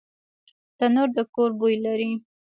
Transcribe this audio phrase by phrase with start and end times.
[0.77, 2.11] تنور د کور بوی لري